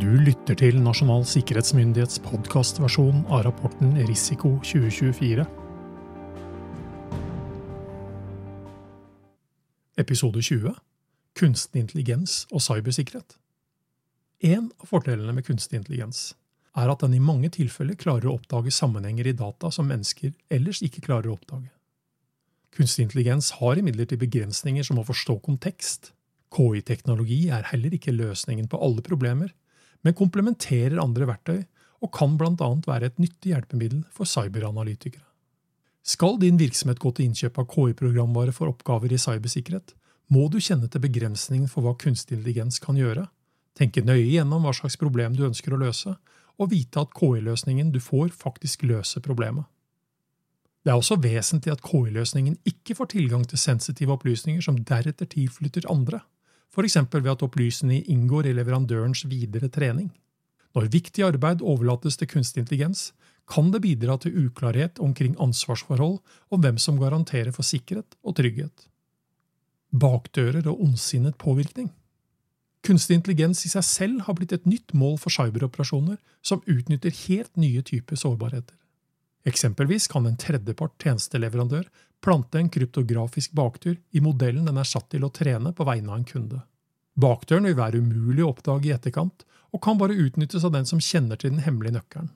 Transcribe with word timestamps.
Du 0.00 0.08
lytter 0.08 0.56
til 0.56 0.78
Nasjonal 0.80 1.26
sikkerhetsmyndighets 1.28 2.22
podkastversjon 2.24 3.26
av 3.28 3.42
rapporten 3.44 3.90
Risiko 4.08 4.54
2024. 4.64 5.44
Episode 10.00 10.40
20 10.46 10.72
Kunstig 11.36 11.82
intelligens 11.82 12.46
og 12.48 12.64
cybersikkerhet. 12.64 13.36
En 14.40 14.70
av 14.80 14.88
fordelene 14.88 15.36
med 15.36 15.44
kunstig 15.44 15.82
intelligens 15.82 16.30
er 16.80 16.88
at 16.88 17.04
den 17.04 17.18
i 17.18 17.20
mange 17.20 17.52
tilfeller 17.60 18.00
klarer 18.00 18.30
å 18.30 18.38
oppdage 18.40 18.72
sammenhenger 18.72 19.28
i 19.28 19.36
data 19.36 19.68
som 19.68 19.92
mennesker 19.92 20.32
ellers 20.48 20.80
ikke 20.86 21.04
klarer 21.10 21.28
å 21.28 21.36
oppdage. 21.36 21.68
Kunstig 22.72 23.10
intelligens 23.10 23.52
har 23.60 23.76
imidlertid 23.76 24.24
begrensninger 24.24 24.86
som 24.86 25.02
å 25.02 25.08
forstå 25.12 25.42
kontekst. 25.44 26.14
KI-teknologi 26.56 27.50
er 27.52 27.68
heller 27.74 28.00
ikke 28.00 28.16
løsningen 28.16 28.70
på 28.70 28.80
alle 28.80 29.04
problemer, 29.04 29.52
men 30.06 30.16
komplementerer 30.16 31.00
andre 31.02 31.28
verktøy 31.28 31.58
og 32.00 32.12
kan 32.16 32.36
bl.a. 32.40 32.68
være 32.86 33.10
et 33.10 33.18
nyttig 33.20 33.52
hjelpemiddel 33.52 34.04
for 34.14 34.28
cyberanalytikere. 34.28 35.26
Skal 36.02 36.38
din 36.40 36.56
virksomhet 36.58 37.00
gå 37.00 37.12
til 37.12 37.28
innkjøp 37.28 37.58
av 37.60 37.66
KI-programvare 37.70 38.54
for 38.56 38.72
oppgaver 38.72 39.12
i 39.12 39.20
cybersikkerhet, 39.20 39.92
må 40.32 40.46
du 40.48 40.56
kjenne 40.62 40.88
til 40.88 41.02
begrensningen 41.02 41.68
for 41.68 41.84
hva 41.84 41.92
kunstig 42.00 42.38
intelligens 42.38 42.80
kan 42.80 42.96
gjøre, 42.96 43.26
tenke 43.76 44.04
nøye 44.06 44.30
gjennom 44.30 44.64
hva 44.64 44.72
slags 44.76 44.96
problem 45.00 45.36
du 45.36 45.44
ønsker 45.48 45.74
å 45.74 45.80
løse, 45.82 46.14
og 46.60 46.72
vite 46.72 47.02
at 47.02 47.12
KI-løsningen 47.16 47.92
du 47.92 48.00
får, 48.04 48.32
faktisk 48.36 48.86
løser 48.88 49.24
problemet. 49.24 49.68
Det 50.80 50.92
er 50.92 50.96
også 50.96 51.18
vesentlig 51.20 51.74
at 51.74 51.84
KI-løsningen 51.84 52.56
ikke 52.68 52.96
får 52.96 53.12
tilgang 53.12 53.44
til 53.48 53.60
sensitive 53.60 54.14
opplysninger 54.16 54.64
som 54.64 54.80
deretter 54.88 55.28
tilflytter 55.28 55.88
andre 55.92 56.22
f.eks. 56.70 56.96
ved 57.12 57.30
at 57.32 57.42
opplysningene 57.42 58.06
inngår 58.06 58.50
i 58.50 58.56
leverandørens 58.56 59.24
videre 59.30 59.68
trening. 59.68 60.10
Når 60.74 60.90
viktig 60.92 61.24
arbeid 61.26 61.62
overlates 61.62 62.16
til 62.16 62.30
kunstig 62.30 62.62
intelligens, 62.62 63.10
kan 63.50 63.72
det 63.74 63.82
bidra 63.82 64.16
til 64.22 64.46
uklarhet 64.46 65.00
omkring 65.02 65.34
ansvarsforhold 65.42 66.20
og 66.50 66.60
hvem 66.62 66.78
som 66.78 67.00
garanterer 67.00 67.50
for 67.50 67.66
sikkerhet 67.66 68.14
og 68.22 68.36
trygghet. 68.38 68.86
Bakdører 69.90 70.68
og 70.70 70.84
ondsinnet 70.84 71.34
påvirkning 71.38 71.90
Kunstig 72.86 73.18
intelligens 73.18 73.60
i 73.68 73.70
seg 73.70 73.84
selv 73.84 74.20
har 74.24 74.36
blitt 74.38 74.54
et 74.56 74.68
nytt 74.68 74.94
mål 74.96 75.18
for 75.20 75.32
cyberoperasjoner 75.34 76.16
som 76.40 76.62
utnytter 76.64 77.12
helt 77.26 77.52
nye 77.60 77.82
typer 77.84 78.16
sårbarheter. 78.16 78.76
Eksempelvis 79.48 80.08
kan 80.08 80.24
en 80.28 80.38
tredjepart 80.40 80.96
tjenesteleverandør 81.00 81.84
plante 82.20 82.58
en 82.58 82.68
kryptografisk 82.72 83.52
baktur 83.56 83.96
i 84.10 84.20
modellen 84.20 84.66
den 84.68 84.80
er 84.80 84.88
satt 84.88 85.08
til 85.12 85.24
å 85.24 85.32
trene 85.34 85.72
på 85.76 85.86
vegne 85.88 86.12
av 86.12 86.20
en 86.20 86.28
kunde. 86.28 86.60
Bakdøren 87.20 87.68
vil 87.68 87.78
være 87.78 88.00
umulig 88.00 88.44
å 88.44 88.52
oppdage 88.52 88.88
i 88.88 88.94
etterkant, 88.94 89.44
og 89.70 89.82
kan 89.84 89.98
bare 90.00 90.18
utnyttes 90.18 90.64
av 90.66 90.72
den 90.74 90.86
som 90.88 91.02
kjenner 91.02 91.38
til 91.38 91.52
den 91.54 91.64
hemmelige 91.64 91.98
nøkkelen. 91.98 92.30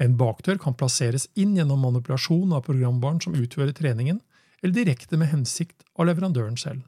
En 0.00 0.16
bakdør 0.18 0.58
kan 0.60 0.76
plasseres 0.78 1.28
inn 1.38 1.54
gjennom 1.56 1.82
manipulasjon 1.84 2.54
av 2.56 2.64
programvaren 2.66 3.20
som 3.22 3.36
utfører 3.38 3.74
treningen, 3.76 4.20
eller 4.62 4.74
direkte 4.78 5.18
med 5.18 5.30
hensikt 5.32 5.84
av 5.98 6.08
leverandøren 6.08 6.56
selv. 6.58 6.82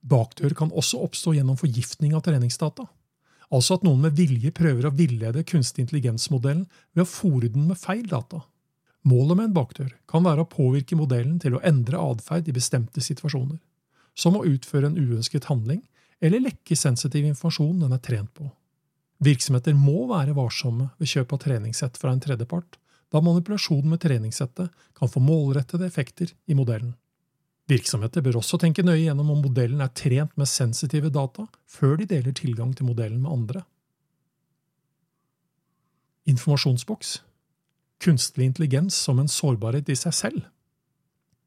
Bakdør 0.00 0.56
kan 0.56 0.72
også 0.72 1.02
oppstå 1.04 1.36
gjennom 1.36 1.58
forgiftning 1.60 2.14
av 2.16 2.24
treningsdata, 2.26 2.86
altså 3.50 3.76
at 3.76 3.84
noen 3.84 4.06
med 4.06 4.16
vilje 4.16 4.52
prøver 4.56 4.88
å 4.88 4.94
villede 4.96 5.44
kunstig 5.46 5.84
intelligensmodellen 5.84 6.66
ved 6.94 7.04
å 7.04 7.10
fòre 7.10 7.50
den 7.52 7.68
med 7.68 7.80
feil 7.80 8.06
data. 8.08 8.44
Målet 9.02 9.36
med 9.36 9.44
en 9.48 9.56
bakdør 9.56 9.92
kan 10.10 10.24
være 10.26 10.44
å 10.44 10.50
påvirke 10.50 10.96
modellen 10.98 11.38
til 11.40 11.56
å 11.56 11.62
endre 11.64 12.00
atferd 12.00 12.48
i 12.50 12.56
bestemte 12.56 13.00
situasjoner, 13.00 13.58
som 14.14 14.36
å 14.36 14.44
utføre 14.44 14.90
en 14.90 14.98
uønsket 14.98 15.48
handling 15.48 15.80
eller 16.20 16.44
lekke 16.44 16.76
sensitiv 16.76 17.24
informasjon 17.24 17.80
den 17.80 17.96
er 17.96 18.02
trent 18.04 18.32
på. 18.36 18.50
Virksomheter 19.24 19.76
må 19.76 20.04
være 20.08 20.36
varsomme 20.36 20.90
ved 21.00 21.08
kjøp 21.08 21.32
av 21.36 21.40
treningssett 21.44 21.96
fra 22.00 22.12
en 22.12 22.20
tredjepart, 22.20 22.76
da 23.10 23.20
manipulasjon 23.24 23.88
med 23.88 24.00
treningssettet 24.04 24.68
kan 24.96 25.10
få 25.10 25.22
målrettede 25.24 25.88
effekter 25.88 26.30
i 26.46 26.56
modellen. 26.56 26.92
Virksomheter 27.70 28.22
bør 28.24 28.40
også 28.40 28.58
tenke 28.60 28.84
nøye 28.84 29.04
gjennom 29.04 29.32
om 29.32 29.42
modellen 29.44 29.80
er 29.80 29.92
trent 29.96 30.32
med 30.40 30.48
sensitive 30.50 31.10
data 31.14 31.46
før 31.70 31.96
de 32.00 32.08
deler 32.10 32.36
tilgang 32.36 32.72
til 32.76 32.88
modellen 32.88 33.20
med 33.22 33.32
andre. 33.32 33.64
Informasjonsboks 36.30 37.18
kunstig 38.00 38.44
intelligens 38.44 38.96
som 38.96 39.20
en 39.20 39.28
sårbarhet 39.28 39.88
i 39.92 39.96
seg 39.98 40.16
selv. 40.16 40.40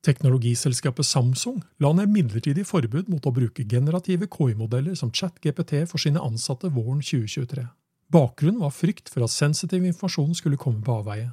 Teknologiselskapet 0.04 1.08
Samsung 1.08 1.62
la 1.80 1.94
ned 1.96 2.12
midlertidig 2.12 2.66
forbud 2.68 3.08
mot 3.08 3.24
å 3.24 3.32
bruke 3.32 3.64
generative 3.64 4.28
KI-modeller 4.28 4.98
som 5.00 5.14
ChatGPT 5.16 5.86
for 5.88 6.02
sine 6.04 6.20
ansatte 6.20 6.72
våren 6.76 7.00
2023. 7.00 7.64
Bakgrunnen 8.12 8.60
var 8.62 8.76
frykt 8.76 9.08
for 9.10 9.24
at 9.24 9.32
sensitiv 9.32 9.86
informasjon 9.88 10.36
skulle 10.36 10.60
komme 10.60 10.84
på 10.84 10.98
avveie. 11.00 11.30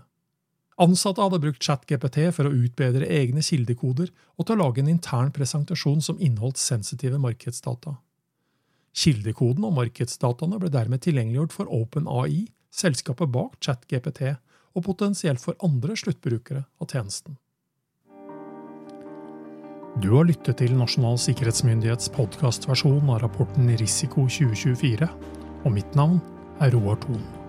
Ansatte 0.81 1.21
hadde 1.21 1.41
brukt 1.43 1.67
ChatGPT 1.67 2.31
for 2.33 2.49
å 2.49 2.55
utbedre 2.57 3.09
egne 3.11 3.43
kildekoder 3.45 4.13
og 4.39 4.47
til 4.47 4.55
å 4.55 4.63
lage 4.63 4.81
en 4.81 4.93
intern 4.93 5.33
presentasjon 5.35 6.01
som 6.07 6.23
inneholdt 6.23 6.63
sensitive 6.63 7.19
markedsdata. 7.21 7.99
Kildekoden 8.97 9.67
og 9.67 9.75
markedsdataene 9.77 10.63
ble 10.63 10.71
dermed 10.73 11.03
tilgjengeliggjort 11.05 11.59
for 11.59 11.75
OpenAI, 11.75 12.47
selskapet 12.71 13.35
bak 13.35 13.59
ChatGPT, 13.61 14.39
og 14.77 14.87
potensielt 14.87 15.43
for 15.43 15.59
andre 15.65 15.97
sluttbrukere 15.99 16.65
av 16.81 16.91
tjenesten. 16.91 17.39
Du 20.01 20.13
har 20.15 20.29
lyttet 20.29 20.61
til 20.63 20.77
Nasjonal 20.79 21.19
sikkerhetsmyndighets 21.21 22.13
podkastversjon 22.15 23.11
av 23.11 23.25
rapporten 23.25 23.69
Risiko 23.81 24.29
2024, 24.31 25.11
og 25.67 25.75
mitt 25.75 25.99
navn 25.99 26.23
er 26.63 26.73
Roar 26.77 27.01
Thon. 27.03 27.40